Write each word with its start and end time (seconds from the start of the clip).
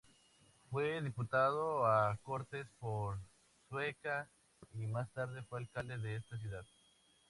Fue 0.71 0.99
diputado 0.99 1.85
a 1.85 2.17
Cortes 2.23 2.65
por 2.79 3.19
Sueca 3.69 4.27
y 4.73 4.87
más 4.87 5.07
tarde 5.13 5.43
fue 5.43 5.59
alcalde 5.59 5.99
de 5.99 6.15
esta 6.15 6.39
ciudad. 6.39 6.65